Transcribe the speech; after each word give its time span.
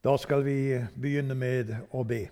Da 0.00 0.16
skal 0.16 0.40
vi 0.46 0.78
begynne 0.96 1.34
med 1.36 1.74
å 1.92 2.00
be. 2.08 2.22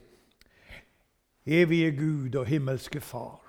Evige 1.45 1.91
Gud 1.98 2.37
og 2.41 2.46
himmelske 2.48 3.00
Far. 3.04 3.42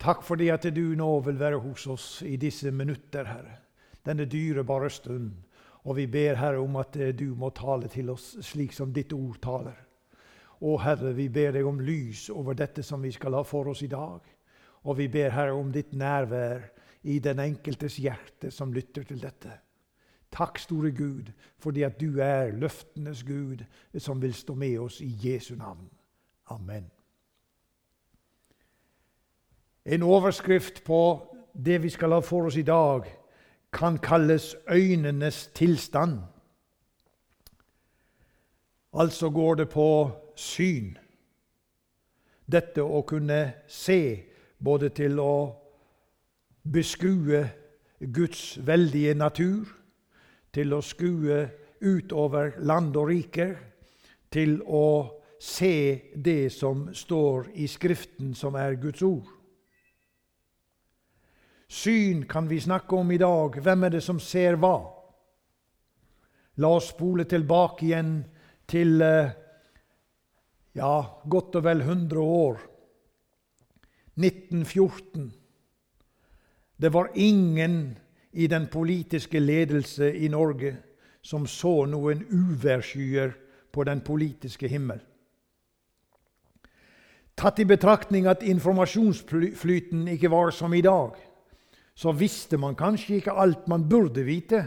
Takk 0.00 0.22
for 0.24 0.40
det 0.40 0.48
at 0.54 0.64
du 0.72 0.94
nå 0.96 1.08
vil 1.26 1.36
være 1.36 1.58
hos 1.60 1.84
oss 1.92 2.06
i 2.24 2.38
disse 2.40 2.72
minutter, 2.72 3.28
Herre. 3.28 3.58
Denne 4.04 4.24
dyrebare 4.24 4.88
stund. 4.88 5.34
Og 5.84 5.98
vi 5.98 6.06
ber, 6.08 6.38
Herre, 6.40 6.62
om 6.64 6.78
at 6.80 6.96
du 6.96 7.34
må 7.36 7.50
tale 7.52 7.90
til 7.92 8.14
oss 8.14 8.30
slik 8.40 8.72
som 8.72 8.96
ditt 8.96 9.12
ord 9.12 9.36
taler. 9.44 9.76
Å 10.64 10.78
Herre, 10.80 11.12
vi 11.12 11.28
ber 11.28 11.52
deg 11.52 11.68
om 11.68 11.84
lys 11.84 12.30
over 12.32 12.56
dette 12.56 12.80
som 12.82 13.04
vi 13.04 13.12
skal 13.12 13.36
ha 13.36 13.44
for 13.44 13.68
oss 13.68 13.84
i 13.84 13.92
dag. 13.92 14.24
Og 14.88 14.96
vi 14.96 15.10
ber, 15.12 15.28
Herre, 15.36 15.52
om 15.52 15.68
ditt 15.72 15.92
nærvær 15.92 16.64
i 17.12 17.20
den 17.20 17.44
enkeltes 17.44 18.00
hjerte 18.00 18.48
som 18.48 18.72
lytter 18.72 19.04
til 19.04 19.20
dette. 19.20 19.52
Takk, 20.34 20.58
store 20.58 20.90
Gud, 20.90 21.30
fordi 21.58 21.82
at 21.82 22.00
du 22.00 22.18
er 22.18 22.50
løftenes 22.50 23.22
Gud, 23.22 23.64
som 23.98 24.22
vil 24.22 24.34
stå 24.34 24.54
med 24.54 24.78
oss 24.78 25.00
i 25.00 25.10
Jesu 25.22 25.54
navn. 25.54 25.90
Amen. 26.50 26.90
En 29.84 30.02
overskrift 30.02 30.84
på 30.84 31.26
det 31.64 31.82
vi 31.82 31.88
skal 31.88 32.12
ha 32.12 32.18
for 32.18 32.48
oss 32.48 32.56
i 32.56 32.62
dag, 32.66 33.04
kan 33.72 33.98
kalles 33.98 34.56
øynenes 34.70 35.50
tilstand. 35.54 36.18
Altså 38.92 39.30
går 39.30 39.54
det 39.54 39.68
på 39.68 40.10
syn. 40.36 40.98
Dette 42.52 42.82
å 42.82 43.02
kunne 43.02 43.52
se, 43.68 44.24
både 44.58 44.88
til 44.88 45.18
å 45.20 45.36
beskue 46.72 47.48
Guds 48.12 48.58
veldige 48.66 49.14
natur, 49.14 49.83
til 50.54 50.74
å 50.74 50.82
skue 50.84 51.42
utover 51.84 52.54
land 52.64 52.96
og 52.96 53.10
riker, 53.10 53.54
til 54.30 54.60
å 54.62 55.20
se 55.42 56.14
det 56.14 56.52
som 56.54 56.88
står 56.94 57.50
i 57.60 57.66
Skriften, 57.68 58.34
som 58.34 58.56
er 58.58 58.78
Guds 58.80 59.02
ord. 59.04 59.28
Syn 61.68 62.24
kan 62.30 62.46
vi 62.48 62.60
snakke 62.62 62.96
om 62.96 63.10
i 63.10 63.18
dag. 63.18 63.58
Hvem 63.60 63.84
er 63.84 63.96
det 63.96 64.02
som 64.04 64.20
ser 64.22 64.56
hva? 64.62 64.76
La 66.62 66.70
oss 66.70 66.92
spole 66.92 67.26
tilbake 67.26 67.88
igjen 67.88 68.12
til 68.70 69.02
ja, 70.74 70.94
godt 71.26 71.58
og 71.58 71.66
vel 71.66 71.82
100 71.82 72.22
år. 72.22 72.62
1914. 74.14 75.32
Det 76.78 76.90
var 76.94 77.10
ingen 77.14 77.98
i 78.34 78.46
den 78.50 78.66
politiske 78.66 79.40
ledelse 79.40 80.10
i 80.14 80.28
Norge 80.28 80.76
som 81.24 81.46
så 81.46 81.84
noen 81.88 82.24
uværsskyer 82.28 83.32
på 83.72 83.84
den 83.86 84.02
politiske 84.04 84.68
himmel. 84.68 85.00
Tatt 87.34 87.58
i 87.58 87.66
betraktning 87.66 88.28
at 88.30 88.44
informasjonsflyten 88.46 90.06
ikke 90.12 90.30
var 90.30 90.52
som 90.54 90.74
i 90.74 90.82
dag, 90.84 91.16
så 91.94 92.12
visste 92.14 92.58
man 92.58 92.76
kanskje 92.78 93.18
ikke 93.18 93.34
alt 93.38 93.66
man 93.70 93.88
burde 93.88 94.22
vite 94.26 94.62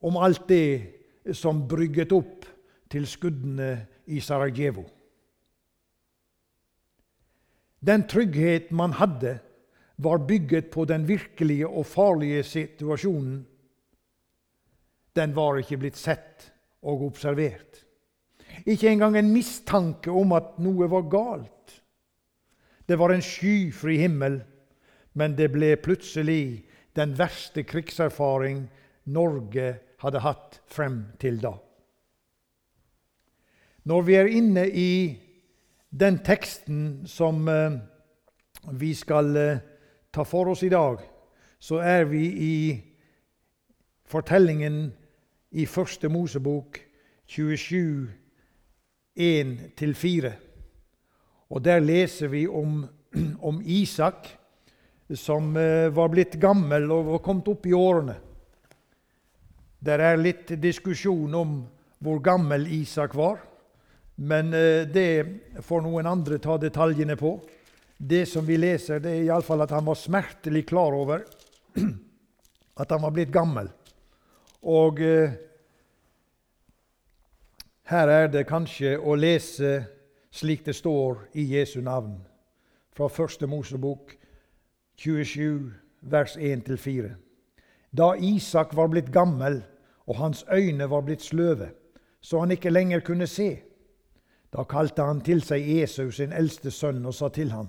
om 0.00 0.16
alt 0.20 0.48
det 0.48 1.32
som 1.36 1.64
brygget 1.68 2.12
opp 2.12 2.44
til 2.92 3.06
skuddene 3.08 3.86
i 4.06 4.20
Sarajevo. 4.20 4.84
Den 7.86 8.06
trygghet 8.08 8.72
man 8.72 8.92
hadde, 8.96 9.38
var 9.96 10.24
bygget 10.28 10.70
på 10.70 10.84
den 10.84 11.06
virkelige 11.08 11.68
og 11.68 11.86
farlige 11.86 12.42
situasjonen. 12.42 13.46
Den 15.16 15.36
var 15.36 15.58
ikke 15.60 15.78
blitt 15.80 15.96
sett 15.96 16.50
og 16.82 17.06
observert. 17.06 17.84
Ikke 18.66 18.90
engang 18.90 19.16
en 19.16 19.32
mistanke 19.32 20.12
om 20.12 20.32
at 20.36 20.58
noe 20.60 20.88
var 20.90 21.08
galt. 21.12 21.80
Det 22.86 22.98
var 22.98 23.12
en 23.12 23.24
skyfri 23.24 23.96
himmel 23.98 24.40
men 25.16 25.36
det 25.36 25.48
ble 25.54 25.72
plutselig 25.80 26.66
den 26.96 27.14
verste 27.16 27.64
krigserfaring 27.64 28.66
Norge 29.12 29.68
hadde 30.02 30.20
hatt 30.20 30.58
frem 30.68 30.98
til 31.20 31.38
da. 31.40 31.54
Når 33.86 34.04
vi 34.04 34.16
er 34.18 34.28
inne 34.28 34.66
i 34.68 34.90
den 35.88 36.18
teksten 36.26 37.06
som 37.08 37.46
eh, 37.48 37.78
vi 38.76 38.90
skal 38.98 39.30
eh, 39.40 39.62
ta 40.16 40.24
for 40.24 40.48
oss 40.48 40.62
i 40.64 40.72
dag, 40.72 41.02
så 41.60 41.82
er 41.84 42.06
vi 42.08 42.24
i 42.40 42.56
fortellingen 44.08 44.86
i 45.52 45.66
Første 45.68 46.08
Mosebok 46.08 46.78
27, 47.28 48.08
1-4. 49.18 50.32
Og 51.52 51.64
der 51.64 51.84
leser 51.84 52.32
vi 52.32 52.46
om, 52.48 52.86
om 53.48 53.60
Isak 53.60 54.30
som 55.14 55.52
eh, 55.56 55.92
var 55.92 56.08
blitt 56.10 56.38
gammel 56.40 56.88
og 56.90 57.12
var 57.12 57.22
kommet 57.22 57.50
opp 57.52 57.68
i 57.68 57.76
årene. 57.76 58.16
Der 59.84 60.00
er 60.02 60.18
litt 60.18 60.48
diskusjon 60.62 61.34
om 61.36 61.58
hvor 62.02 62.18
gammel 62.24 62.64
Isak 62.72 63.14
var, 63.14 63.44
men 64.16 64.48
eh, 64.56 64.88
det 64.88 65.60
får 65.62 65.84
noen 65.84 66.08
andre 66.08 66.40
ta 66.40 66.56
detaljene 66.58 67.18
på. 67.20 67.36
Det 67.96 68.26
som 68.28 68.44
vi 68.46 68.58
leser, 68.60 69.00
det 69.00 69.12
er 69.14 69.24
iallfall 69.24 69.64
at 69.64 69.72
han 69.72 69.86
var 69.86 69.96
smertelig 69.96 70.66
klar 70.68 70.92
over 70.92 71.24
at 72.80 72.90
han 72.92 73.02
var 73.02 73.14
blitt 73.14 73.32
gammel. 73.32 73.70
Og 74.62 75.00
eh, 75.00 75.36
her 77.88 78.12
er 78.12 78.28
det 78.28 78.48
kanskje 78.48 78.96
å 78.98 79.14
lese 79.16 79.78
slik 80.36 80.66
det 80.66 80.74
står 80.76 81.22
i 81.40 81.46
Jesu 81.56 81.80
navn, 81.80 82.18
fra 82.92 83.08
Første 83.08 83.46
Mosebok 83.48 84.12
27, 85.00 85.72
vers 86.00 86.36
1-4. 86.36 87.14
Da 87.96 88.12
Isak 88.20 88.74
var 88.76 88.90
blitt 88.92 89.12
gammel 89.12 89.62
og 90.06 90.16
hans 90.20 90.44
øyne 90.52 90.90
var 90.90 91.00
blitt 91.00 91.22
sløve, 91.22 91.70
så 92.20 92.40
han 92.40 92.50
ikke 92.50 92.70
lenger 92.70 93.00
kunne 93.00 93.26
se, 93.26 93.62
da 94.52 94.64
kalte 94.64 95.02
han 95.02 95.20
til 95.20 95.42
seg 95.44 95.64
Esau, 95.80 96.10
sin 96.10 96.32
eldste 96.32 96.70
sønn, 96.70 97.04
og 97.06 97.14
sa 97.14 97.28
til 97.28 97.50
ham, 97.52 97.68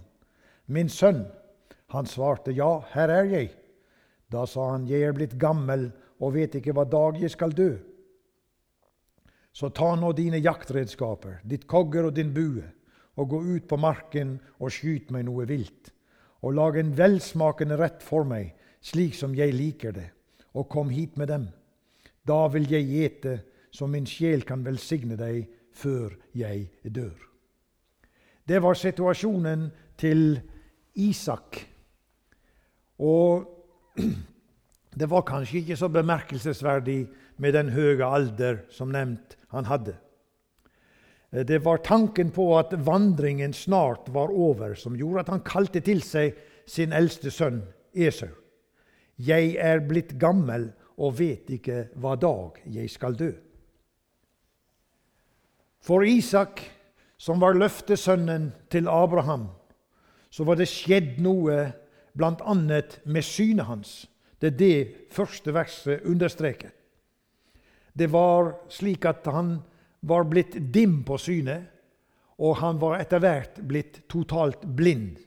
Min 0.68 0.90
sønn. 0.90 1.26
Han 1.96 2.06
svarte, 2.06 2.52
Ja, 2.52 2.84
her 2.94 3.10
er 3.10 3.26
jeg. 3.32 3.52
Da 4.32 4.46
sa 4.46 4.72
han, 4.72 4.88
Jeg 4.88 5.08
er 5.08 5.14
blitt 5.14 5.38
gammel 5.40 5.92
og 6.20 6.34
vet 6.34 6.56
ikke 6.56 6.74
hva 6.76 6.84
dag 6.84 7.20
jeg 7.22 7.32
skal 7.32 7.56
dø. 7.56 7.78
Så 9.54 9.70
ta 9.70 9.96
nå 9.96 10.12
dine 10.14 10.38
jaktredskaper, 10.38 11.40
ditt 11.44 11.66
kogger 11.68 12.10
og 12.10 12.16
din 12.16 12.34
bue, 12.34 12.66
og 13.18 13.30
gå 13.30 13.40
ut 13.56 13.68
på 13.68 13.78
marken 13.78 14.38
og 14.60 14.72
skyt 14.72 15.10
meg 15.12 15.26
noe 15.26 15.48
vilt 15.50 15.94
og 16.42 16.54
lag 16.54 16.78
en 16.78 16.94
velsmakende 16.98 17.78
rett 17.80 18.04
for 18.06 18.28
meg, 18.28 18.54
slik 18.82 19.16
som 19.18 19.34
jeg 19.36 19.56
liker 19.56 19.96
det, 19.96 20.10
og 20.54 20.70
kom 20.70 20.92
hit 20.94 21.18
med 21.18 21.32
dem. 21.32 21.48
Da 22.28 22.46
vil 22.54 22.68
jeg 22.70 22.90
gjete, 22.92 23.40
så 23.72 23.88
min 23.88 24.08
sjel 24.08 24.46
kan 24.48 24.66
velsigne 24.66 25.18
deg 25.20 25.48
før 25.76 26.14
jeg 26.38 26.70
dør. 26.84 27.18
Det 28.48 28.62
var 28.64 28.78
situasjonen 28.80 29.68
til 30.00 30.40
Isak. 30.98 31.62
Og 32.98 33.46
det 35.00 35.10
var 35.10 35.28
kanskje 35.28 35.62
ikke 35.62 35.78
så 35.78 35.90
bemerkelsesverdig 35.94 37.00
med 37.38 37.54
den 37.54 37.72
høye 37.74 38.06
alder 38.06 38.64
som 38.74 38.92
nevnt 38.94 39.38
han 39.54 39.70
hadde. 39.70 39.96
Eh, 41.32 41.46
det 41.46 41.62
var 41.66 41.84
tanken 41.86 42.32
på 42.34 42.50
at 42.58 42.74
vandringen 42.74 43.54
snart 43.54 44.10
var 44.14 44.34
over, 44.34 44.76
som 44.76 44.98
gjorde 44.98 45.26
at 45.26 45.34
han 45.36 45.46
kalte 45.46 45.84
til 45.86 46.02
seg 46.06 46.38
sin 46.68 46.94
eldste 46.94 47.32
sønn 47.32 47.62
Esau. 47.94 48.34
Jeg 49.18 49.56
er 49.58 49.82
blitt 49.82 50.18
gammel 50.22 50.70
og 50.98 51.18
vet 51.20 51.50
ikke 51.54 51.88
hva 51.98 52.16
dag 52.20 52.58
jeg 52.70 52.90
skal 52.90 53.18
dø. 53.18 53.32
For 55.82 56.04
Isak, 56.06 56.62
som 57.18 57.42
var 57.42 57.58
løftesønnen 57.58 58.52
til 58.70 58.90
Abraham, 58.92 59.48
så 60.38 60.46
var 60.46 60.60
det 60.60 60.68
skjedd 60.70 61.16
noe 61.26 61.56
bl.a. 62.14 62.54
med 62.54 63.26
synet 63.26 63.66
hans. 63.66 63.94
Det 64.38 64.52
er 64.52 64.58
det 64.60 65.08
første 65.10 65.50
verset 65.50 66.06
understreker. 66.06 66.70
Det 67.98 68.06
var 68.14 68.52
slik 68.70 69.08
at 69.10 69.26
han 69.34 69.56
var 70.06 70.28
blitt 70.30 70.60
dim 70.70 71.00
på 71.08 71.18
synet, 71.18 71.66
og 72.38 72.60
han 72.62 72.78
var 72.78 73.00
etter 73.02 73.24
hvert 73.24 73.58
blitt 73.66 74.04
totalt 74.06 74.62
blind. 74.62 75.18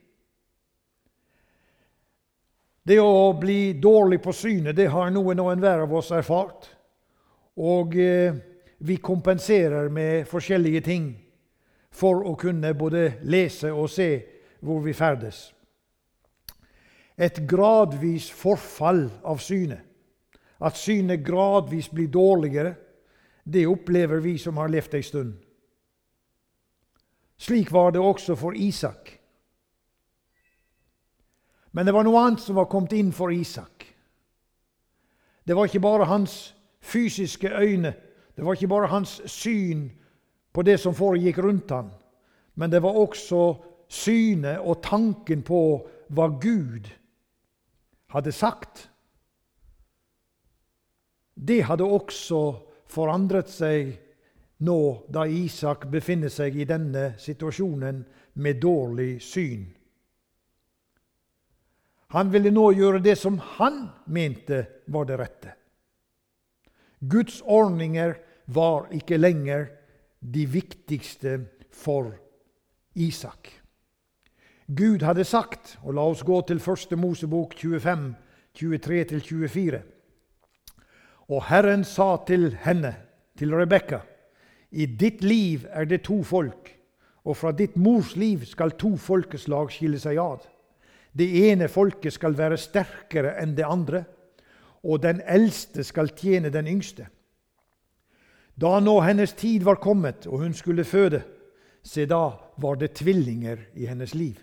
Det 2.87 3.03
å 3.03 3.35
bli 3.35 3.75
dårlig 3.83 4.23
på 4.23 4.31
synet 4.31 4.79
det 4.79 4.93
har 4.95 5.11
noen 5.11 5.43
og 5.43 5.51
enhver 5.57 5.89
av 5.89 5.99
oss 5.99 6.15
erfart. 6.15 6.71
Og 7.59 7.99
eh, 7.99 8.39
vi 8.79 9.03
kompenserer 9.03 9.91
med 9.91 10.23
forskjellige 10.31 10.87
ting 10.87 11.11
for 11.91 12.23
å 12.23 12.39
kunne 12.39 12.71
både 12.79 13.19
lese 13.27 13.75
og 13.75 13.91
se 13.91 14.13
hvor 14.61 14.81
vi 14.85 14.93
ferdes. 14.93 15.51
Et 17.17 17.37
gradvis 17.49 18.31
forfall 18.33 19.09
av 19.25 19.41
synet. 19.43 19.85
At 20.61 20.77
synet 20.77 21.25
gradvis 21.25 21.89
blir 21.89 22.09
dårligere 22.09 22.75
Det 23.45 23.67
opplever 23.67 24.21
vi 24.21 24.39
som 24.39 24.57
har 24.61 24.69
levd 24.69 24.95
ei 24.95 25.03
stund. 25.03 25.33
Slik 27.41 27.71
var 27.73 27.91
det 27.91 28.01
også 28.01 28.37
for 28.37 28.53
Isak. 28.55 29.09
Men 31.73 31.87
det 31.87 31.95
var 31.95 32.05
noe 32.05 32.21
annet 32.21 32.45
som 32.45 32.59
var 32.61 32.69
kommet 32.71 32.93
inn 32.93 33.11
for 33.17 33.33
Isak. 33.33 33.87
Det 35.45 35.57
var 35.57 35.67
ikke 35.67 35.81
bare 35.81 36.05
hans 36.05 36.55
fysiske 36.81 37.49
øyne, 37.49 37.95
det 38.37 38.45
var 38.45 38.55
ikke 38.55 38.69
bare 38.69 38.87
hans 38.93 39.21
syn 39.27 39.89
på 40.53 40.63
det 40.63 40.79
som 40.81 40.95
foregikk 40.95 41.39
rundt 41.39 41.71
ham, 41.71 41.91
men 42.55 42.71
det 42.71 42.83
var 42.83 42.97
også 42.97 43.41
synet 43.91 44.63
og 44.63 44.83
tanken 44.87 45.43
på 45.47 45.61
hva 46.15 46.29
Gud 46.43 46.87
hadde 48.15 48.33
sagt. 48.35 48.87
Det 51.35 51.65
hadde 51.67 51.87
også 51.87 52.41
forandret 52.91 53.51
seg 53.51 53.93
nå 54.67 54.79
da 55.09 55.25
Isak 55.27 55.87
befinner 55.91 56.33
seg 56.33 56.59
i 56.61 56.67
denne 56.69 57.15
situasjonen 57.19 58.03
med 58.43 58.61
dårlig 58.63 59.13
syn. 59.25 59.65
Han 62.11 62.33
ville 62.33 62.51
nå 62.51 62.67
gjøre 62.75 63.01
det 63.03 63.15
som 63.19 63.39
han 63.57 63.85
mente 64.11 64.65
var 64.91 65.07
det 65.07 65.19
rette. 65.21 65.55
Guds 67.01 67.39
ordninger 67.47 68.17
var 68.51 68.91
ikke 68.93 69.17
lenger 69.17 69.69
de 70.21 70.45
viktigste 70.51 71.39
for 71.73 72.11
Isak. 72.99 73.60
Gud 74.77 75.03
hadde 75.03 75.25
sagt, 75.27 75.79
og 75.83 75.97
la 75.97 76.03
oss 76.07 76.21
gå 76.23 76.37
til 76.47 76.61
første 76.63 76.95
Mosebok 76.95 77.57
25, 77.59 78.15
23-24. 78.55 79.79
Og 81.31 81.41
Herren 81.49 81.83
sa 81.85 82.13
til 82.27 82.53
henne, 82.63 82.93
til 83.39 83.55
Rebekka, 83.57 83.99
i 84.71 84.87
ditt 84.87 85.25
liv 85.25 85.65
er 85.75 85.89
det 85.91 86.05
to 86.07 86.21
folk, 86.23 86.69
og 87.27 87.37
fra 87.37 87.51
ditt 87.51 87.75
mors 87.77 88.13
liv 88.15 88.45
skal 88.47 88.77
to 88.79 88.93
folkeslag 88.95 89.73
skille 89.75 89.99
seg 89.99 90.21
ad. 90.23 90.45
Det 91.19 91.27
ene 91.51 91.67
folket 91.69 92.15
skal 92.15 92.37
være 92.39 92.59
sterkere 92.61 93.33
enn 93.43 93.57
det 93.59 93.67
andre, 93.67 94.05
og 94.87 95.03
den 95.03 95.19
eldste 95.27 95.83
skal 95.83 96.13
tjene 96.15 96.53
den 96.55 96.69
yngste. 96.71 97.09
Da 98.55 98.79
nå 98.79 99.01
hennes 99.03 99.35
tid 99.35 99.67
var 99.67 99.83
kommet, 99.83 100.29
og 100.31 100.45
hun 100.45 100.55
skulle 100.55 100.87
føde, 100.87 101.25
se 101.83 102.07
da 102.07 102.37
var 102.61 102.79
det 102.79 102.93
tvillinger 103.01 103.67
i 103.75 103.91
hennes 103.91 104.15
liv. 104.15 104.39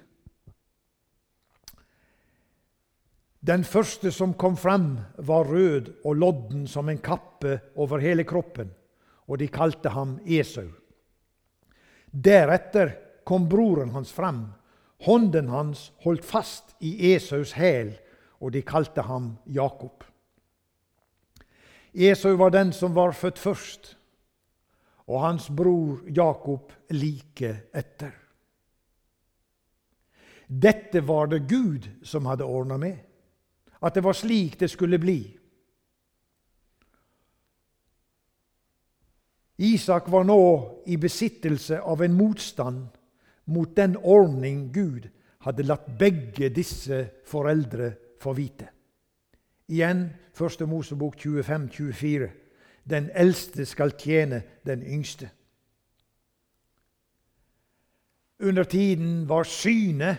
Den 3.47 3.63
første 3.63 4.11
som 4.11 4.33
kom 4.35 4.57
frem, 4.59 4.97
var 5.17 5.47
rød 5.47 5.94
og 6.03 6.19
lodden 6.19 6.67
som 6.67 6.89
en 6.89 6.99
kappe 6.99 7.59
over 7.79 8.03
hele 8.03 8.25
kroppen 8.27 8.73
og 9.27 9.39
de 9.41 9.47
kalte 9.51 9.91
ham 9.91 10.17
Esau. 10.25 10.69
Deretter 12.11 12.94
kom 13.27 13.47
broren 13.49 13.91
hans 13.95 14.11
frem. 14.15 14.45
Hånden 15.03 15.51
hans 15.51 15.91
holdt 16.05 16.25
fast 16.25 16.73
i 16.81 17.13
Esaus 17.13 17.53
hæl, 17.53 17.91
og 18.39 18.53
de 18.53 18.63
kalte 18.65 19.03
ham 19.05 19.35
Jakob. 19.45 20.03
Esau 21.94 22.35
var 22.38 22.53
den 22.53 22.71
som 22.73 22.95
var 22.95 23.15
født 23.17 23.39
først, 23.39 23.95
og 25.07 25.21
hans 25.23 25.49
bror 25.49 26.01
Jakob 26.07 26.71
like 26.89 27.51
etter. 27.73 28.13
Dette 30.47 31.01
var 31.03 31.27
det 31.27 31.44
Gud 31.49 31.88
som 32.07 32.25
hadde 32.25 32.47
ordna 32.47 32.77
med, 32.79 32.97
at 33.81 33.94
det 33.94 34.03
var 34.03 34.13
slik 34.13 34.59
det 34.59 34.69
skulle 34.71 35.00
bli. 35.00 35.19
Isak 39.57 40.09
var 40.09 40.24
nå 40.24 40.41
i 40.85 40.97
besittelse 40.97 41.79
av 41.81 42.03
en 42.03 42.13
motstand 42.13 42.88
mot 43.45 43.75
den 43.75 43.95
ordning 43.97 44.68
Gud 44.74 45.07
hadde 45.45 45.65
latt 45.65 45.88
begge 45.97 46.50
disse 46.53 47.00
foreldre 47.25 47.94
få 48.21 48.33
vite. 48.38 48.68
Igjen 49.68 50.09
1. 50.38 50.62
Mosebok 50.69 51.18
25-24. 51.18 52.30
Den 52.83 53.09
eldste 53.13 53.65
skal 53.65 53.95
tjene 54.00 54.41
den 54.65 54.83
yngste. 54.83 55.30
Under 58.39 58.63
tiden 58.63 59.25
var 59.30 59.44
synet, 59.44 60.18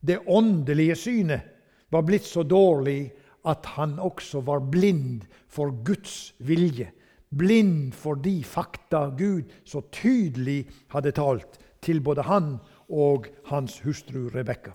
det 0.00 0.20
åndelige 0.26 0.94
synet, 0.94 1.40
var 1.90 2.04
blitt 2.06 2.26
så 2.28 2.42
dårlig 2.42 3.12
at 3.48 3.66
han 3.78 3.98
også 4.02 4.42
var 4.44 4.60
blind 4.70 5.24
for 5.48 5.72
Guds 5.84 6.34
vilje 6.38 6.90
blind 7.30 7.94
for 7.94 8.14
de 8.14 8.42
fakta 8.44 9.08
Gud 9.18 9.52
så 9.64 9.82
tydelig 9.92 10.68
hadde 10.92 11.12
talt 11.16 11.58
til 11.84 12.00
både 12.04 12.24
han 12.26 12.56
og 12.88 13.28
hans 13.50 13.78
hustru 13.84 14.28
Rebekka. 14.32 14.72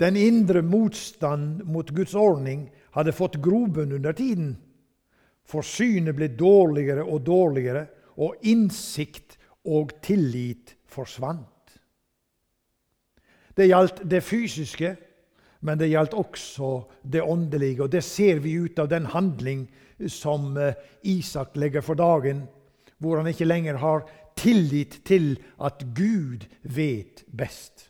Den 0.00 0.16
indre 0.18 0.62
motstand 0.62 1.62
mot 1.70 1.90
Guds 1.94 2.16
ordning 2.18 2.66
hadde 2.96 3.14
fått 3.14 3.38
grobunn 3.42 3.94
under 3.94 4.12
tiden. 4.12 4.56
For 5.46 5.62
synet 5.62 6.16
ble 6.18 6.32
dårligere 6.34 7.04
og 7.04 7.22
dårligere, 7.26 7.86
og 8.14 8.42
innsikt 8.46 9.36
og 9.66 9.90
tillit 10.02 10.74
forsvant. 10.86 11.53
Det 13.56 13.68
gjaldt 13.68 14.02
det 14.10 14.22
fysiske, 14.24 14.96
men 15.64 15.78
det 15.78 15.88
gjaldt 15.92 16.16
også 16.18 16.72
det 17.02 17.22
åndelige. 17.22 17.82
Og 17.86 17.92
det 17.92 18.04
ser 18.04 18.42
vi 18.44 18.58
ut 18.58 18.78
av 18.78 18.90
den 18.90 19.06
handling 19.06 19.64
som 20.10 20.56
eh, 20.58 20.74
Isak 21.02 21.56
legger 21.56 21.84
for 21.84 21.94
dagen, 21.94 22.44
hvor 22.98 23.20
han 23.20 23.30
ikke 23.30 23.48
lenger 23.48 23.78
har 23.80 24.04
tillit 24.36 25.00
til 25.06 25.36
at 25.62 25.84
Gud 25.94 26.46
vet 26.62 27.24
best. 27.30 27.88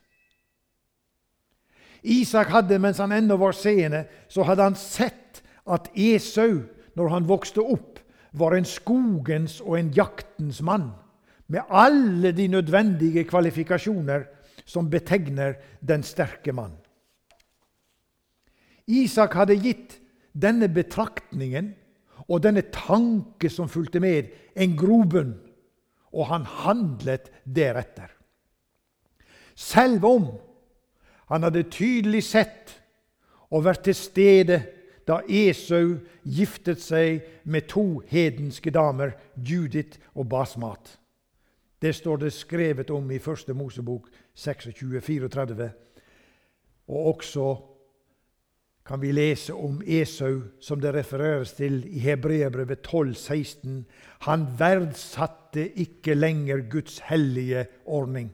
Isak 2.05 2.51
hadde, 2.53 2.79
mens 2.79 3.01
han 3.01 3.15
ennå 3.17 3.39
var 3.41 3.57
seende, 3.57 4.05
så 4.29 4.45
hadde 4.45 4.67
han 4.69 4.77
sett 4.77 5.41
at 5.65 5.89
Esau, 5.97 6.61
når 6.95 7.09
han 7.09 7.29
vokste 7.29 7.65
opp, 7.65 7.99
var 8.37 8.55
en 8.55 8.67
skogens 8.69 9.61
og 9.65 9.79
en 9.79 9.91
jaktens 9.95 10.61
mann, 10.63 10.91
med 11.49 11.65
alle 11.71 12.33
de 12.37 12.49
nødvendige 12.49 13.25
kvalifikasjoner 13.29 14.27
som 14.65 14.91
betegner 14.91 15.59
den 15.81 16.03
sterke 16.03 16.53
mann. 16.53 16.77
Isak 18.87 19.37
hadde 19.39 19.57
gitt 19.57 19.99
denne 20.33 20.69
betraktningen 20.69 21.73
og 22.29 22.43
denne 22.45 22.65
tanke 22.73 23.51
som 23.53 23.69
fulgte 23.69 24.01
med, 24.01 24.31
en 24.57 24.77
grobunn, 24.77 25.35
og 26.15 26.29
han 26.31 26.45
handlet 26.63 27.31
deretter. 27.45 28.09
Selv 29.55 30.05
om 30.05 30.29
han 31.31 31.47
hadde 31.47 31.67
tydelig 31.73 32.25
sett 32.27 32.75
og 33.51 33.65
vært 33.67 33.85
til 33.89 33.97
stede 33.99 34.61
da 35.09 35.21
Esau 35.29 35.99
giftet 36.25 36.81
seg 36.81 37.25
med 37.45 37.69
to 37.69 38.01
hedenske 38.09 38.73
damer, 38.73 39.15
Judith 39.37 40.01
og 40.15 40.29
Basmat. 40.33 40.97
Det 41.81 41.93
står 41.95 42.23
det 42.23 42.33
skrevet 42.33 42.91
om 42.91 43.11
i 43.13 43.21
Første 43.21 43.53
Mosebok 43.55 44.09
26-34, 44.37 45.69
og 46.89 47.07
også 47.15 47.49
kan 48.85 49.01
vi 49.01 49.15
lese 49.17 49.55
om 49.57 49.81
Esau, 49.87 50.43
som 50.61 50.81
det 50.81 50.93
refereres 50.93 51.55
til 51.57 51.85
i 51.89 52.03
Hebreabrevet 52.05 52.85
16. 53.17 53.87
Han 54.29 54.47
verdsatte 54.59 55.71
ikke 55.81 56.15
lenger 56.15 56.69
Guds 56.71 56.99
hellige 56.99 57.67
ordning. 57.87 58.31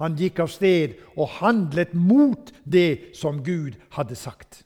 Han 0.00 0.16
gikk 0.16 0.40
av 0.40 0.48
sted 0.50 0.96
og 1.16 1.28
handlet 1.38 1.92
mot 1.94 2.50
det 2.64 3.14
som 3.14 3.44
Gud 3.44 3.76
hadde 3.90 4.16
sagt. 4.16 4.64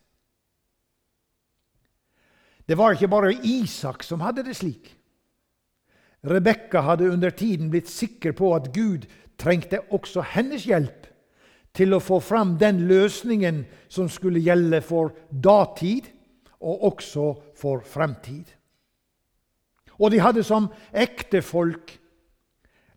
Det 2.69 2.77
var 2.77 2.95
ikke 2.95 3.09
bare 3.09 3.35
Isak 3.35 4.05
som 4.05 4.21
hadde 4.21 4.45
det 4.45 4.57
slik. 4.57 4.95
Rebekka 6.29 6.83
hadde 6.85 7.11
under 7.11 7.31
tiden 7.31 7.71
blitt 7.71 7.89
sikker 7.89 8.33
på 8.33 8.55
at 8.55 8.73
Gud 8.75 9.07
trengte 9.39 9.81
også 9.95 10.25
hennes 10.35 10.67
hjelp 10.67 11.07
til 11.77 11.95
å 11.95 12.03
få 12.03 12.19
fram 12.25 12.57
den 12.59 12.83
løsningen 12.89 13.63
som 13.93 14.09
skulle 14.11 14.43
gjelde 14.43 14.81
for 14.83 15.15
datid 15.31 16.09
og 16.59 16.89
også 16.91 17.27
for 17.59 17.85
fremtid. 17.87 18.51
Og 19.99 20.11
de 20.15 20.21
hadde 20.23 20.45
som 20.47 20.69
ektefolk 20.91 21.95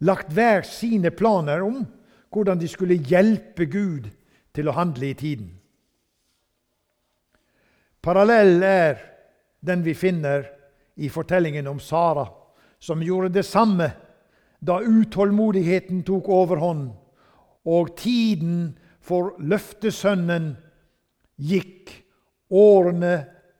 lagt 0.05 0.33
hver 0.33 0.65
sine 0.65 1.11
planer 1.13 1.61
om 1.65 1.83
hvordan 2.31 2.59
de 2.61 2.69
skulle 2.69 2.97
hjelpe 2.97 3.67
Gud 3.69 4.09
til 4.55 4.69
å 4.69 4.75
handle 4.75 5.11
i 5.11 5.17
tiden. 5.17 5.51
Parallell 8.01 8.63
er 8.65 9.01
den 9.61 9.83
vi 9.85 9.93
finner 9.93 10.47
i 10.97 11.09
fortellingen 11.09 11.67
om 11.69 11.79
Sara, 11.79 12.25
som 12.81 13.01
gjorde 13.05 13.29
det 13.35 13.45
samme 13.45 13.91
da 14.61 14.79
utålmodigheten 14.81 16.03
tok 16.05 16.29
overhånd 16.29 16.91
og 17.65 17.95
tiden 17.97 18.77
for 19.01 19.35
løftesønnen 19.41 20.53
gikk 21.41 21.95
årene 22.49 23.15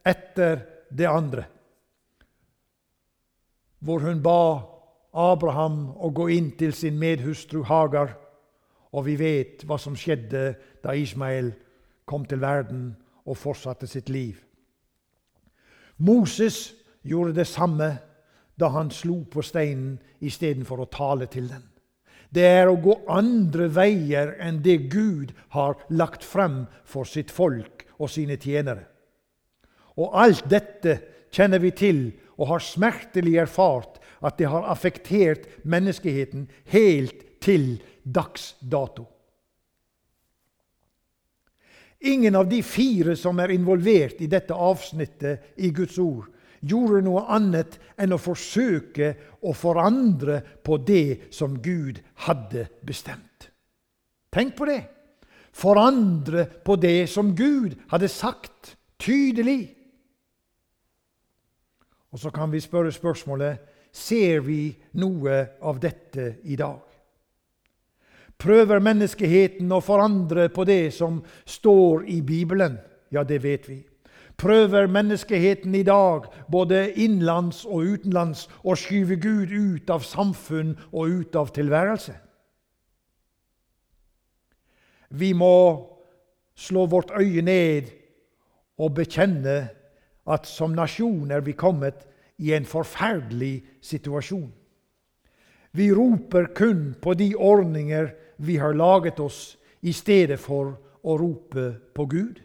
etter 0.05 0.61
det 0.93 1.09
andre. 1.09 1.45
hvor 3.81 3.99
hun 3.99 4.21
ba 4.21 4.61
Abraham 5.13 5.91
å 5.97 6.11
gå 6.13 6.29
inn 6.31 6.51
til 6.57 6.73
sin 6.77 6.99
medhustru 7.01 7.63
Hagar. 7.65 8.13
Og 8.93 9.05
vi 9.07 9.15
vet 9.17 9.65
hva 9.65 9.77
som 9.81 9.95
skjedde 9.97 10.53
da 10.83 10.93
Ismael 10.95 11.53
kom 12.05 12.25
til 12.27 12.41
verden 12.43 12.91
og 13.25 13.39
fortsatte 13.39 13.87
sitt 13.87 14.09
liv. 14.09 14.37
Moses 15.97 16.73
gjorde 17.07 17.35
det 17.39 17.47
samme 17.47 17.93
da 18.61 18.69
han 18.75 18.91
slo 18.93 19.23
på 19.25 19.43
steinen 19.45 19.97
istedenfor 20.21 20.83
å 20.83 20.89
tale 20.93 21.27
til 21.31 21.49
den. 21.49 21.63
Det 22.31 22.45
er 22.47 22.69
å 22.71 22.79
gå 22.79 22.95
andre 23.11 23.67
veier 23.73 24.35
enn 24.39 24.61
det 24.63 24.77
Gud 24.93 25.33
har 25.55 25.81
lagt 25.91 26.23
frem 26.23 26.63
for 26.87 27.09
sitt 27.09 27.33
folk 27.33 27.83
og 27.97 28.11
sine 28.13 28.37
tjenere. 28.39 28.85
Og 29.99 30.15
alt 30.15 30.45
dette 30.49 30.99
kjenner 31.33 31.59
vi 31.59 31.73
til 31.75 32.05
og 32.37 32.53
har 32.53 32.63
smertelig 32.63 33.35
erfart 33.43 33.99
at 34.21 34.37
det 34.39 34.47
har 34.47 34.69
affektert 34.71 35.47
menneskeheten 35.67 36.47
helt 36.71 37.25
til 37.43 37.81
dags 38.03 38.53
dato. 38.61 39.07
Ingen 42.01 42.35
av 42.35 42.47
de 42.49 42.63
fire 42.65 43.13
som 43.19 43.37
er 43.43 43.53
involvert 43.53 44.21
i 44.23 44.29
dette 44.29 44.55
avsnittet 44.57 45.59
i 45.61 45.69
Guds 45.75 45.99
ord, 46.01 46.31
gjorde 46.61 47.01
noe 47.05 47.25
annet 47.33 47.77
enn 47.99 48.13
å 48.13 48.21
forsøke 48.21 49.13
å 49.41 49.53
forandre 49.57 50.39
på 50.63 50.77
det 50.85 51.33
som 51.33 51.57
Gud 51.61 52.01
hadde 52.27 52.67
bestemt. 52.85 53.49
Tenk 54.31 54.55
på 54.57 54.67
det! 54.69 54.81
Forandre 55.51 56.45
på 56.63 56.77
det 56.79 57.09
som 57.11 57.33
Gud 57.35 57.75
hadde 57.91 58.07
sagt 58.07 58.77
tydelig. 59.01 59.75
Og 62.11 62.19
så 62.19 62.31
kan 62.31 62.51
vi 62.51 62.61
spørre 62.63 62.93
spørsmålet 62.95 63.67
ser 63.91 64.39
vi 64.45 64.71
noe 64.99 65.41
av 65.59 65.79
dette 65.83 66.37
i 66.47 66.55
dag. 66.55 66.79
Prøver 68.41 68.81
menneskeheten 68.81 69.69
å 69.75 69.83
forandre 69.83 70.47
på 70.49 70.63
det 70.65 70.93
som 70.95 71.19
står 71.45 72.07
i 72.09 72.21
Bibelen? 72.25 72.79
Ja, 73.11 73.23
det 73.27 73.41
vet 73.43 73.67
vi. 73.69 73.81
Prøver 74.41 74.87
menneskeheten 74.89 75.75
i 75.75 75.83
dag, 75.85 76.25
både 76.51 76.87
innenlands 76.97 77.61
og 77.65 77.85
utenlands, 77.93 78.47
å 78.65 78.73
skyve 78.73 79.19
Gud 79.21 79.53
ut 79.53 79.89
av 79.93 80.01
samfunn 80.01 80.73
og 80.89 81.13
ut 81.21 81.37
av 81.37 81.51
tilværelse? 81.53 82.15
Vi 85.11 85.33
må 85.37 85.53
slå 86.57 86.87
vårt 86.89 87.13
øye 87.13 87.43
ned 87.45 87.91
og 88.81 88.95
bekjenne 88.97 89.59
at 90.25 90.49
som 90.49 90.73
nasjon 90.73 91.31
er 91.31 91.45
vi 91.45 91.53
kommet 91.53 92.07
i 92.41 92.53
en 92.57 92.65
forferdelig 92.65 93.61
situasjon. 93.85 94.49
Vi 95.71 95.91
roper 95.93 96.49
kun 96.57 96.95
på 97.01 97.13
de 97.13 97.33
ordninger 97.35 98.09
vi 98.41 98.57
har 98.57 98.73
laget 98.73 99.19
oss, 99.19 99.57
i 99.81 99.93
stedet 99.93 100.37
for 100.39 100.75
å 101.01 101.17
rope 101.17 101.71
på 101.93 102.05
Gud? 102.05 102.41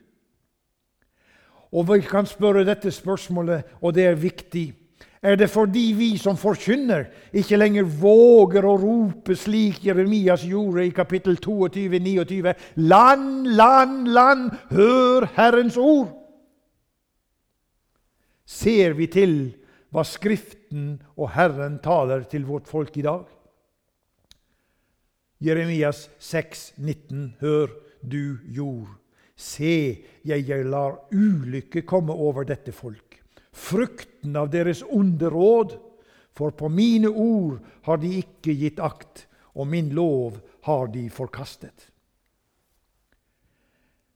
Og 1.72 1.88
Vi 1.88 2.00
kan 2.00 2.26
spørre 2.26 2.64
dette 2.64 2.90
spørsmålet, 2.90 3.64
og 3.82 3.94
det 3.94 4.06
er 4.06 4.14
viktig. 4.14 4.74
Er 5.22 5.34
det 5.36 5.50
fordi 5.50 5.92
vi 5.96 6.16
som 6.18 6.36
forkynner 6.36 7.08
ikke 7.34 7.58
lenger 7.58 7.88
våger 8.00 8.64
å 8.68 8.76
rope 8.78 9.34
slik 9.34 9.80
Jeremias 9.86 10.44
gjorde 10.46 10.84
i 10.86 10.92
kapittel 10.94 11.38
22, 11.42 11.98
29? 11.98 12.52
Land, 12.76 13.48
land, 13.58 14.06
land, 14.12 14.50
hør 14.70 15.26
Herrens 15.34 15.76
ord! 15.76 16.12
Ser 18.46 18.94
vi 18.94 19.08
til 19.10 19.32
hva 19.90 20.04
Skriften 20.06 21.00
og 21.16 21.32
Herren 21.34 21.80
taler 21.82 22.22
til 22.30 22.46
vårt 22.46 22.70
folk 22.70 22.94
i 23.00 23.02
dag? 23.06 23.24
Jeremias 25.42 26.06
6, 26.22 26.72
19. 26.78 27.34
Hør, 27.40 27.74
du 28.02 28.38
jord. 28.46 28.94
Se, 29.36 30.04
jeg, 30.24 30.46
jeg 30.48 30.64
lar 30.64 30.96
ulykke 31.12 31.84
komme 31.88 32.14
over 32.14 32.46
dette 32.48 32.72
folk. 32.72 33.18
Frukten 33.52 34.36
av 34.36 34.48
deres 34.52 34.82
onde 34.84 35.30
råd. 35.32 35.76
For 36.36 36.52
på 36.52 36.68
mine 36.68 37.08
ord 37.08 37.62
har 37.88 38.00
de 38.00 38.10
ikke 38.20 38.52
gitt 38.52 38.80
akt, 38.84 39.24
og 39.56 39.70
min 39.72 39.88
lov 39.96 40.36
har 40.68 40.90
de 40.92 41.06
forkastet. 41.08 41.88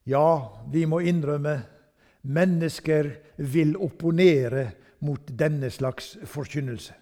Ja, 0.05 0.53
vi 0.69 0.85
må 0.85 1.01
innrømme 1.01 1.63
mennesker 2.23 3.15
vil 3.37 3.77
opponere 3.81 4.71
mot 5.01 5.33
denne 5.39 5.71
slags 5.73 6.17
forkynnelse. 6.29 6.93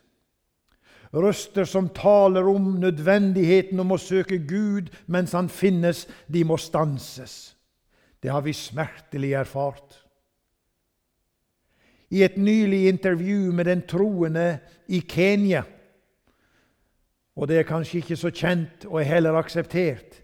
Røster 1.13 1.65
som 1.65 1.89
taler 1.97 2.47
om 2.47 2.75
nødvendigheten 2.83 3.81
om 3.81 3.95
å 3.97 3.99
søke 3.99 4.39
Gud 4.45 4.91
mens 5.07 5.33
Han 5.33 5.49
finnes, 5.49 6.05
de 6.29 6.45
må 6.45 6.59
stanses. 6.61 7.57
Det 8.23 8.31
har 8.31 8.43
vi 8.43 8.53
smertelig 8.53 9.33
erfart. 9.33 10.05
I 12.11 12.23
et 12.23 12.37
nylig 12.37 12.89
intervju 12.89 13.53
med 13.53 13.65
den 13.65 13.83
troende 13.87 14.59
i 14.89 15.01
Kenya 15.01 15.63
Og 17.37 17.49
det 17.49 17.59
er 17.59 17.69
kanskje 17.69 18.01
ikke 18.01 18.17
så 18.17 18.31
kjent 18.35 18.85
og 18.89 18.97
er 18.99 19.05
heller 19.13 19.37
akseptert, 19.39 20.17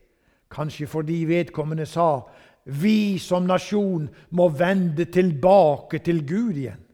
kanskje 0.50 0.86
fordi 0.90 1.20
vedkommende 1.24 1.86
sa 1.86 2.24
vi 2.64 3.18
som 3.22 3.46
nasjon 3.46 4.08
må 4.30 4.48
vende 4.48 5.04
tilbake 5.04 6.00
til 6.02 6.24
Gud 6.26 6.56
igjen. 6.56 6.84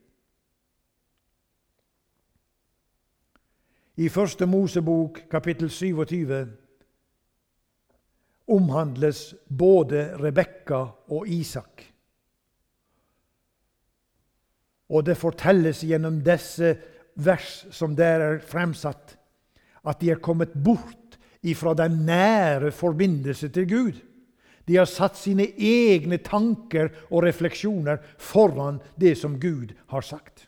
i 4.00 4.09
Første 4.09 4.47
Mosebok 4.47 5.19
kapittel 5.30 5.71
27 5.71 6.47
omhandles 8.50 9.30
både 9.47 10.11
Rebekka 10.21 10.83
og 11.14 11.28
Isak. 11.28 11.85
Og 14.90 15.07
det 15.07 15.19
fortelles 15.19 15.85
gjennom 15.87 16.19
disse 16.26 16.75
vers 17.21 17.50
som 17.75 17.95
der 17.97 18.25
er 18.26 18.40
fremsatt, 18.42 19.14
at 19.87 20.00
de 20.02 20.11
er 20.12 20.23
kommet 20.23 20.52
bort 20.54 21.19
ifra 21.47 21.75
den 21.78 22.02
nære 22.09 22.73
forbindelse 22.75 23.49
til 23.54 23.69
Gud. 23.71 24.00
De 24.69 24.76
har 24.76 24.90
satt 24.90 25.16
sine 25.19 25.47
egne 25.57 26.21
tanker 26.23 26.90
og 27.09 27.25
refleksjoner 27.25 28.02
foran 28.19 28.80
det 29.00 29.16
som 29.19 29.38
Gud 29.40 29.73
har 29.90 30.04
sagt. 30.07 30.47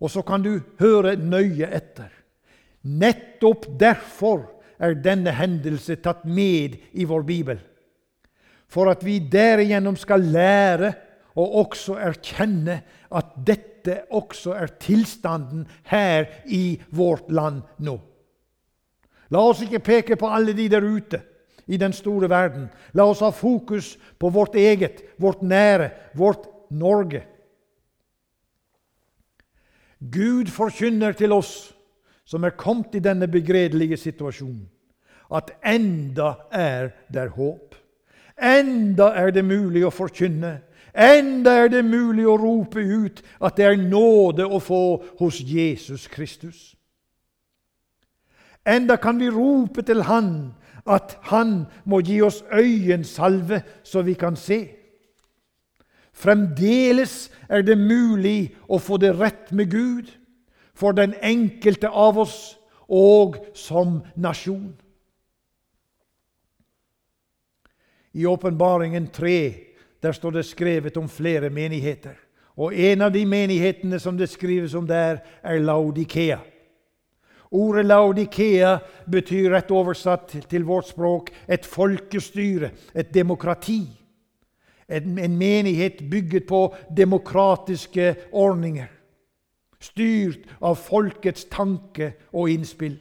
Og 0.00 0.10
så 0.12 0.22
kan 0.26 0.42
du 0.44 0.58
høre 0.80 1.16
nøye 1.16 1.68
etter. 1.72 2.10
Nettopp 2.84 3.64
derfor 3.80 4.44
er 4.78 4.98
denne 5.00 5.32
hendelse 5.36 5.98
tatt 6.02 6.24
med 6.24 6.76
i 6.92 7.06
vår 7.08 7.24
bibel. 7.26 7.60
For 8.68 8.90
at 8.90 9.04
vi 9.06 9.18
derigjennom 9.32 9.96
skal 9.98 10.24
lære 10.34 10.92
og 11.36 11.54
også 11.62 11.98
erkjenne 12.00 12.80
at 13.14 13.36
dette 13.46 14.02
også 14.16 14.56
er 14.56 14.74
tilstanden 14.82 15.66
her 15.90 16.26
i 16.46 16.80
vårt 16.90 17.30
land 17.30 17.62
nå. 17.78 17.96
La 19.30 19.42
oss 19.42 19.62
ikke 19.62 19.82
peke 19.84 20.18
på 20.18 20.30
alle 20.30 20.54
de 20.56 20.68
der 20.70 20.84
ute 20.84 21.20
i 21.66 21.78
den 21.78 21.94
store 21.94 22.30
verden. 22.30 22.68
La 22.94 23.06
oss 23.10 23.22
ha 23.26 23.32
fokus 23.34 23.96
på 24.18 24.30
vårt 24.30 24.54
eget, 24.54 25.02
vårt 25.18 25.42
nære, 25.42 25.90
vårt 26.14 26.46
Norge. 26.70 27.24
Gud 29.98 30.50
forkynner 30.52 31.16
til 31.16 31.32
oss 31.32 31.72
som 32.26 32.44
er 32.44 32.56
kommet 32.58 32.94
i 32.98 33.02
denne 33.02 33.28
begredelige 33.30 33.96
situasjonen, 33.96 34.66
at 35.34 35.50
enda 35.66 36.34
er 36.50 36.90
der 37.12 37.30
håp. 37.34 37.74
Enda 38.42 39.12
er 39.16 39.30
det 39.34 39.44
mulig 39.46 39.84
å 39.86 39.94
forkynne. 39.94 40.58
Enda 40.96 41.52
er 41.64 41.70
det 41.72 41.84
mulig 41.84 42.26
å 42.26 42.36
rope 42.40 42.80
ut 42.80 43.22
at 43.44 43.58
det 43.58 43.66
er 43.66 43.80
nåde 43.80 44.46
å 44.46 44.60
få 44.62 45.02
hos 45.18 45.40
Jesus 45.40 46.06
Kristus. 46.08 46.74
Enda 48.66 48.96
kan 48.98 49.18
vi 49.20 49.30
rope 49.30 49.82
til 49.86 50.02
Han 50.08 50.54
at 50.86 51.18
Han 51.30 51.66
må 51.84 52.00
gi 52.00 52.20
oss 52.22 52.42
øyensalve 52.50 53.62
så 53.82 54.02
vi 54.02 54.14
kan 54.14 54.36
se. 54.36 54.60
Fremdeles 56.16 57.28
er 57.48 57.62
det 57.62 57.76
mulig 57.78 58.56
å 58.68 58.78
få 58.80 58.96
det 58.96 59.12
rett 59.18 59.52
med 59.52 59.70
Gud 59.70 60.10
for 60.76 60.92
den 60.92 61.14
enkelte 61.24 61.88
av 61.88 62.18
oss 62.20 62.56
og 62.86 63.40
som 63.56 64.00
nasjon. 64.14 64.74
I 68.16 68.26
Åpenbaringen 68.26 69.08
3 69.12 69.38
der 70.00 70.12
står 70.12 70.30
det 70.30 70.46
skrevet 70.46 70.96
om 70.96 71.08
flere 71.08 71.50
menigheter. 71.50 72.14
Og 72.56 72.74
En 72.74 73.02
av 73.02 73.12
de 73.12 73.26
menighetene 73.26 73.98
som 74.00 74.16
det 74.16 74.30
skrives 74.30 74.74
om 74.74 74.86
der, 74.86 75.18
er 75.42 75.58
Laudikea. 75.58 76.38
Ordet 77.50 77.86
Laudikea 77.86 78.78
betyr 79.06 79.50
rett 79.50 79.70
oversatt 79.70 80.34
til 80.50 80.64
vårt 80.64 80.88
språk 80.88 81.30
et 81.48 81.66
folkestyre, 81.66 82.70
et 82.94 83.14
demokrati. 83.14 83.82
En, 84.88 85.14
menighet 85.38 86.02
bygget 86.10 86.46
på 86.46 86.74
demokratiske 86.96 88.14
ordninger. 88.32 88.86
Styrt 89.82 90.46
av 90.60 90.78
folkets 90.80 91.46
tanke 91.52 92.14
og 92.32 92.50
innspill. 92.52 92.96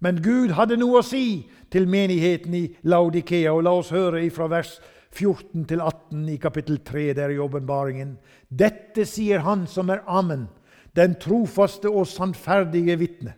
Men 0.00 0.22
Gud 0.24 0.54
hadde 0.56 0.78
noe 0.80 1.00
å 1.00 1.06
si 1.06 1.50
til 1.70 1.86
menigheten 1.90 2.54
i 2.56 2.64
Laudikea, 2.88 3.52
og 3.52 3.66
la 3.66 3.74
oss 3.82 3.92
høre 3.92 4.22
fra 4.32 4.48
vers 4.50 4.78
14 5.12 5.66
til 5.68 5.82
18 5.82 6.24
i 6.32 6.38
kapittel 6.40 6.80
3 6.86 7.10
der 7.18 7.34
i 7.34 7.38
åpenbaringen. 7.42 8.14
Dette 8.48 9.04
sier 9.08 9.44
Han 9.44 9.66
som 9.68 9.90
er 9.90 10.02
Amen, 10.06 10.48
den 10.96 11.16
trofaste 11.20 11.90
og 11.90 12.08
sannferdige 12.08 12.96
vitne. 12.98 13.34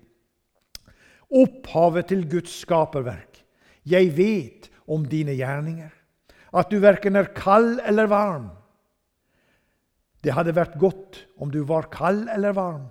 Opphavet 1.33 2.11
til 2.13 2.27
Guds 2.29 2.55
skaperverk. 2.63 3.43
Jeg 3.89 4.13
vet 4.17 4.69
om 4.87 5.05
dine 5.09 5.35
gjerninger, 5.35 5.91
at 6.53 6.71
du 6.71 6.79
verken 6.79 7.17
er 7.17 7.33
kald 7.35 7.81
eller 7.89 8.07
varm. 8.07 8.51
Det 10.23 10.35
hadde 10.37 10.55
vært 10.55 10.79
godt 10.79 11.25
om 11.43 11.51
du 11.51 11.63
var 11.67 11.91
kald 11.91 12.29
eller 12.31 12.55
varm. 12.55 12.87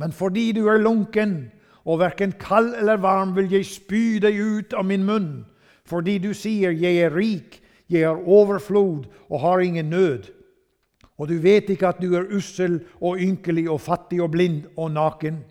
Men 0.00 0.12
fordi 0.16 0.52
du 0.56 0.66
er 0.72 0.80
lunken 0.80 1.50
og 1.84 2.00
verken 2.00 2.32
kald 2.40 2.72
eller 2.78 3.00
varm, 3.00 3.34
vil 3.36 3.50
jeg 3.52 3.68
spy 3.68 4.18
deg 4.22 4.36
ut 4.40 4.76
av 4.76 4.86
min 4.88 5.04
munn. 5.04 5.44
Fordi 5.84 6.18
du 6.18 6.32
sier 6.34 6.70
'Jeg 6.70 6.96
er 6.96 7.14
rik, 7.14 7.62
jeg 7.90 8.06
har 8.06 8.28
overflod 8.28 9.06
og 9.30 9.40
har 9.40 9.60
ingen 9.60 9.90
nød'. 9.90 10.30
Og 11.18 11.28
du 11.28 11.38
vet 11.38 11.68
ikke 11.70 11.88
at 11.88 12.00
du 12.00 12.14
er 12.14 12.32
ussel 12.32 12.80
og 13.00 13.18
ynkelig 13.18 13.68
og 13.70 13.80
fattig 13.80 14.22
og 14.22 14.30
blind 14.30 14.64
og 14.76 14.90
naken. 14.90 15.44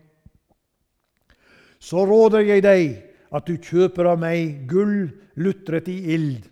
Så 1.78 2.04
råder 2.04 2.40
jeg 2.40 2.62
deg 2.62 3.02
at 3.32 3.46
du 3.46 3.56
kjøper 3.56 4.04
av 4.10 4.18
meg 4.18 4.66
gull 4.68 5.10
lutret 5.36 5.88
i 5.88 6.14
ild, 6.14 6.48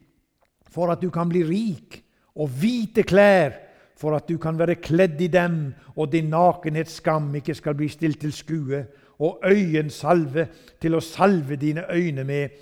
for 0.71 0.93
at 0.93 1.03
du 1.03 1.11
kan 1.11 1.29
bli 1.29 1.43
rik, 1.43 2.05
og 2.39 2.49
hvite 2.49 3.03
klær, 3.03 3.68
for 3.99 4.15
at 4.15 4.29
du 4.29 4.39
kan 4.39 4.59
være 4.59 4.79
kledd 4.79 5.21
i 5.21 5.27
dem, 5.27 5.75
og 5.97 6.13
din 6.13 6.31
nakenhetsskam 6.31 7.35
ikke 7.35 7.55
skal 7.55 7.75
bli 7.75 7.89
stilt 7.91 8.21
til 8.23 8.33
skue, 8.33 8.85
og 9.19 9.41
øyensalve 9.45 10.47
til 10.81 10.95
å 10.95 11.03
salve 11.03 11.59
dine 11.59 11.83
øyne 11.91 12.25
med, 12.25 12.55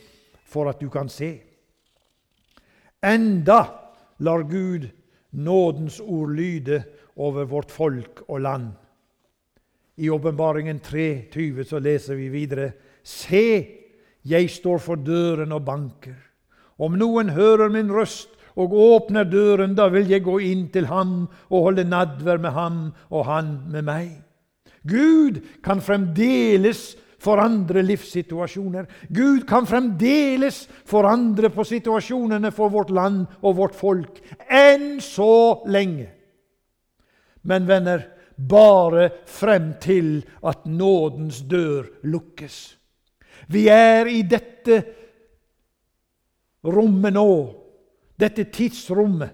for 0.48 0.70
at 0.70 0.80
du 0.80 0.88
kan 0.88 1.10
se. 1.12 1.34
Enda 3.04 3.60
lar 4.24 4.46
Gud 4.48 4.88
nådens 5.32 6.00
ord 6.00 6.32
lyde 6.32 6.82
over 7.16 7.44
vårt 7.44 7.70
folk 7.70 8.24
og 8.28 8.40
land. 8.40 8.70
I 9.96 10.08
Åpenbaringen 10.08 10.80
3,20 10.80 11.64
så 11.64 11.78
leser 11.78 12.14
vi 12.14 12.28
videre.: 12.28 12.72
Se, 13.02 13.66
jeg 14.24 14.50
står 14.50 14.78
for 14.78 14.94
døren 14.94 15.52
og 15.52 15.64
banker. 15.64 16.16
Om 16.78 16.96
noen 16.98 17.28
hører 17.28 17.68
min 17.72 17.92
røst 17.92 18.35
og 18.56 18.72
åpner 18.72 19.26
døren, 19.28 19.74
da 19.76 19.88
vil 19.92 20.08
jeg 20.10 20.24
gå 20.24 20.38
inn 20.40 20.68
til 20.72 20.88
ham 20.88 21.26
og 21.50 21.68
holde 21.70 21.84
nadvær 21.88 22.40
med 22.40 22.56
ham 22.56 22.78
og 23.10 23.26
han 23.28 23.50
med 23.72 23.84
meg. 23.84 24.08
Gud 24.86 25.42
kan 25.64 25.82
fremdeles 25.82 26.94
forandre 27.22 27.82
livssituasjoner. 27.82 28.86
Gud 29.10 29.44
kan 29.48 29.66
fremdeles 29.66 30.66
forandre 30.86 31.50
på 31.52 31.64
situasjonene 31.66 32.52
for 32.54 32.72
vårt 32.72 32.92
land 32.94 33.24
og 33.42 33.58
vårt 33.60 33.76
folk. 33.76 34.20
Enn 34.48 35.00
så 35.04 35.62
lenge. 35.66 36.08
Men 37.46 37.66
venner, 37.68 38.04
bare 38.36 39.08
frem 39.26 39.74
til 39.80 40.20
at 40.44 40.66
nådens 40.68 41.40
dør 41.48 41.86
lukkes. 42.04 42.76
Vi 43.48 43.68
er 43.72 44.10
i 44.10 44.22
dette 44.26 44.82
rommet 46.66 47.14
nå, 47.14 47.30
dette 48.20 48.44
tidsrommet, 48.44 49.30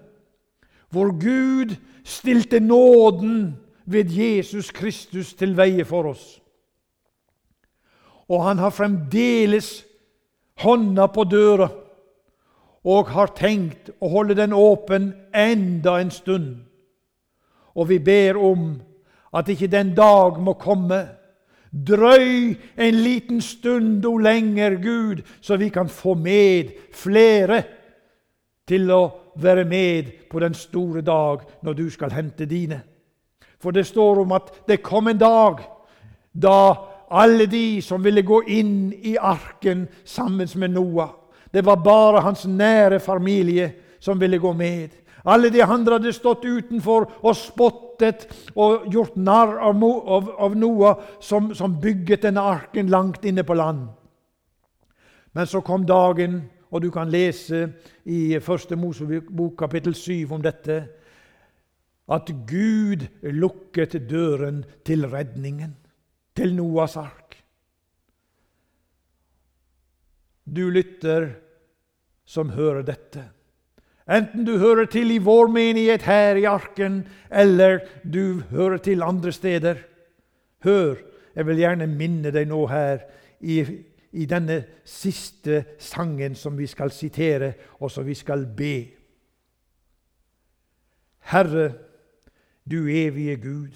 hvor 0.90 1.12
Gud 1.16 1.76
stilte 2.04 2.60
nåden 2.60 3.56
ved 3.84 4.10
Jesus 4.10 4.70
Kristus 4.70 5.34
til 5.34 5.56
veie 5.56 5.84
for 5.84 6.10
oss. 6.12 6.40
Og 8.28 8.44
han 8.44 8.58
har 8.58 8.74
fremdeles 8.74 9.82
hånda 10.62 11.06
på 11.12 11.24
døra 11.24 11.68
og 12.82 13.10
har 13.14 13.34
tenkt 13.38 13.92
å 14.02 14.10
holde 14.10 14.36
den 14.38 14.54
åpen 14.56 15.12
enda 15.34 15.98
en 16.00 16.10
stund. 16.10 16.56
Og 17.78 17.88
vi 17.88 17.98
ber 18.02 18.38
om 18.40 18.72
at 19.32 19.48
ikke 19.48 19.70
den 19.70 19.94
dag 19.96 20.40
må 20.42 20.56
komme. 20.60 21.04
Drøy 21.72 22.56
en 22.76 22.98
liten 23.00 23.40
stund 23.40 24.04
o 24.04 24.16
lenger, 24.20 24.76
Gud, 24.82 25.22
så 25.40 25.56
vi 25.56 25.70
kan 25.72 25.88
få 25.88 26.14
med 26.18 26.74
flere 26.92 27.62
til 28.68 28.90
å 28.90 29.02
være 29.42 29.64
med 29.64 30.12
på 30.30 30.40
den 30.40 30.54
store 30.54 31.02
dag 31.02 31.42
når 31.62 31.78
du 31.78 31.86
skal 31.90 32.12
hente 32.14 32.46
dine. 32.46 32.80
For 33.62 33.70
det 33.70 33.86
står 33.86 34.22
om 34.22 34.32
at 34.32 34.50
det 34.68 34.82
kom 34.82 35.08
en 35.08 35.18
dag 35.18 35.62
da 36.32 36.58
alle 37.12 37.46
de 37.46 37.82
som 37.84 38.02
ville 38.02 38.24
gå 38.24 38.42
inn 38.48 38.92
i 38.92 39.16
arken 39.20 39.86
sammen 40.04 40.48
med 40.54 40.70
Noah 40.70 41.10
Det 41.52 41.64
var 41.64 41.76
bare 41.76 42.20
hans 42.24 42.46
nære 42.46 43.00
familie 43.00 43.74
som 44.00 44.20
ville 44.20 44.38
gå 44.38 44.52
med. 44.52 44.90
Alle 45.24 45.50
de 45.50 45.62
andre 45.62 45.98
hadde 45.98 46.12
stått 46.12 46.44
utenfor 46.44 47.10
og 47.20 47.36
spottet 47.36 48.24
og 48.56 48.86
gjort 48.88 49.16
narr 49.16 49.58
av, 49.60 50.56
Noah, 50.56 50.96
som, 51.20 51.52
som 51.54 51.76
bygget 51.80 52.22
denne 52.22 52.40
arken 52.40 52.88
langt 52.88 53.24
inne 53.24 53.44
på 53.44 53.54
land. 53.54 53.84
Men 55.32 55.46
så 55.46 55.60
kom 55.60 55.84
dagen, 55.86 56.40
og 56.72 56.80
du 56.80 56.88
kan 56.90 57.10
lese 57.12 57.66
i 58.08 58.38
Første 58.40 58.76
Mosebok 58.80 59.56
kapittel 59.60 59.94
7 59.94 60.32
om 60.32 60.42
dette 60.42 60.78
at 62.12 62.32
Gud 62.48 63.04
lukket 63.22 63.94
døren 64.10 64.62
til 64.84 65.06
redningen, 65.08 65.76
til 66.36 66.56
Noas 66.56 66.96
ark. 66.96 67.36
Du 70.44 70.68
lytter 70.72 71.28
som 72.24 72.50
hører 72.56 72.82
dette. 72.82 73.28
Enten 74.10 74.44
du 74.44 74.56
hører 74.58 74.88
til 74.90 75.12
i 75.14 75.20
vår 75.22 75.52
menighet 75.52 76.02
her 76.08 76.40
i 76.40 76.48
Arken, 76.48 77.04
eller 77.30 77.84
du 78.02 78.42
hører 78.50 78.80
til 78.82 79.04
andre 79.04 79.32
steder. 79.32 79.78
Hør, 80.64 80.96
jeg 81.36 81.46
vil 81.46 81.62
gjerne 81.62 81.86
minne 81.86 82.32
deg 82.34 82.48
nå 82.50 82.64
her 82.66 83.04
i, 83.40 83.62
i 84.12 84.26
denne 84.28 84.58
siste 84.84 85.64
sangen 85.80 86.34
som 86.36 86.58
vi 86.58 86.66
skal 86.66 86.90
sitere, 86.92 87.52
og 87.80 87.90
som 87.90 88.06
vi 88.06 88.14
skal 88.14 88.44
be. 88.56 88.74
Herre, 91.32 91.72
du 92.70 92.86
evige 92.88 93.36
Gud. 93.36 93.72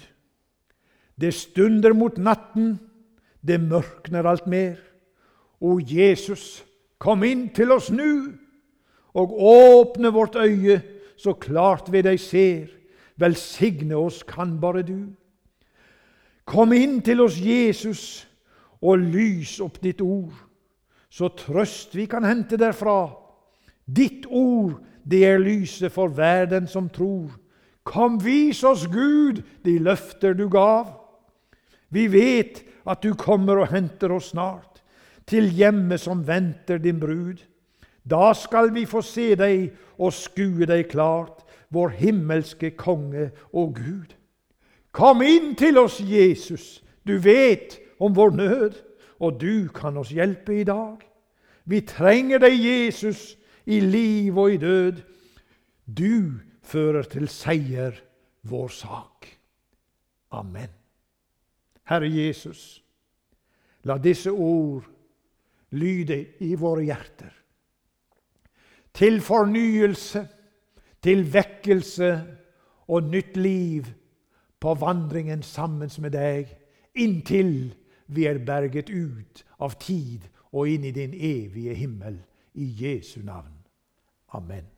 Det 1.21 1.33
stunder 1.33 1.93
mot 1.93 2.17
natten, 2.17 2.77
det 3.41 3.61
mørkner 3.61 4.27
alt 4.29 4.47
mer. 4.47 4.77
O 5.59 5.79
Jesus, 5.81 6.63
kom 6.97 7.23
inn 7.23 7.49
til 7.53 7.71
oss 7.71 7.89
nu, 7.91 8.37
og 9.17 9.33
åpne 9.33 10.11
vårt 10.13 10.35
øye, 10.35 10.81
så 11.17 11.33
klart 11.33 11.89
vi 11.91 12.03
deg 12.05 12.19
ser. 12.21 12.67
Velsigne 13.17 13.97
oss 13.97 14.21
kan 14.23 14.59
bare 14.61 14.83
du. 14.85 15.07
Kom 16.45 16.73
inn 16.73 17.01
til 17.01 17.23
oss, 17.25 17.39
Jesus, 17.41 18.26
og 18.87 19.03
lys 19.03 19.57
opp 19.63 19.81
ditt 19.83 20.01
ord, 20.01 20.35
så 21.09 21.29
trøst 21.35 21.95
vi 21.97 22.05
kan 22.09 22.23
hente 22.27 22.59
derfra. 22.59 23.09
Ditt 23.85 24.27
ord, 24.29 24.77
det 25.03 25.23
er 25.27 25.43
lyset 25.43 25.91
for 25.91 26.11
verden 26.15 26.67
som 26.71 26.89
tror. 26.91 27.31
Kom, 27.87 28.17
vis 28.23 28.63
oss, 28.67 28.85
Gud, 28.91 29.41
de 29.63 29.77
løfter 29.79 30.35
du 30.35 30.47
gav. 30.51 30.91
Vi 31.89 32.07
vet 32.11 32.63
at 32.87 33.03
du 33.03 33.13
kommer 33.15 33.63
og 33.63 33.71
henter 33.71 34.11
oss 34.15 34.33
snart, 34.33 34.81
til 35.27 35.49
hjemmet 35.55 35.99
som 36.03 36.23
venter 36.27 36.79
din 36.83 36.99
brud. 36.99 37.39
Da 38.07 38.31
skal 38.35 38.71
vi 38.75 38.85
få 38.87 39.01
se 39.03 39.33
deg 39.39 39.73
og 39.97 40.13
skue 40.15 40.67
deg 40.67 40.87
klart, 40.91 41.43
vår 41.71 41.95
himmelske 41.99 42.71
konge 42.79 43.31
og 43.51 43.75
Gud. 43.79 44.13
Kom 44.95 45.21
inn 45.21 45.51
til 45.59 45.79
oss, 45.79 45.99
Jesus. 45.99 46.79
Du 47.03 47.17
vet 47.23 47.75
om 47.99 48.15
vår 48.15 48.35
nød, 48.37 48.73
og 49.19 49.39
du 49.41 49.67
kan 49.73 49.97
oss 49.97 50.13
hjelpe 50.13 50.59
i 50.59 50.65
dag. 50.67 51.01
Vi 51.65 51.81
trenger 51.81 52.39
deg, 52.39 52.55
Jesus, 52.55 53.37
i 53.65 53.79
liv 53.79 54.37
og 54.37 54.53
i 54.53 54.57
død. 54.61 55.01
Du 55.87 56.39
fører 56.63 57.07
til 57.09 57.27
seier 57.31 57.97
vår 58.47 58.67
sak. 58.71 59.27
Amen. 60.31 60.69
Herre 61.87 62.09
Jesus, 62.11 62.83
la 63.87 63.97
disse 63.97 64.31
ord 64.31 64.87
lyde 65.71 66.19
i 66.43 66.53
våre 66.59 66.83
hjerter. 66.87 67.31
Til 68.93 69.21
fornyelse, 69.21 70.23
til 71.03 71.23
vekkelse 71.33 72.11
og 72.87 73.11
nytt 73.11 73.37
liv 73.37 73.87
på 74.59 74.73
vandringen 74.79 75.43
sammen 75.45 75.91
med 76.01 76.15
deg, 76.15 76.49
inntil 76.97 77.75
vi 78.07 78.25
er 78.25 78.39
berget 78.45 78.89
ut 78.89 79.43
av 79.59 79.75
tid 79.79 80.27
og 80.51 80.69
inn 80.69 80.87
i 80.87 80.95
din 80.95 81.13
evige 81.13 81.75
himmel. 81.75 82.21
I 82.57 82.65
Jesu 82.73 83.21
navn. 83.21 83.53
Amen. 84.33 84.76